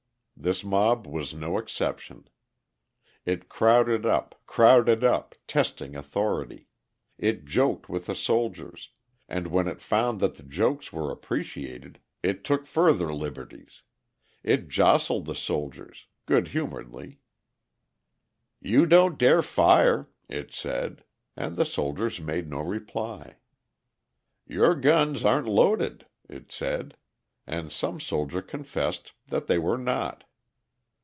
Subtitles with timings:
[0.37, 2.27] This mob was no exception.
[3.27, 6.67] It crowded up, crowded up, testing authority.
[7.19, 8.89] It joked with the soldiers,
[9.29, 13.83] and when it found that the jokes were appreciated, it took further liberties;
[14.41, 17.19] it jostled the soldiers good humouredly.
[18.59, 21.03] "You don't dare fire," it said,
[21.37, 23.35] and the soldiers made no reply.
[24.47, 26.97] "Your guns aren't loaded," it said,
[27.45, 30.23] and some soldier confessed that they were not.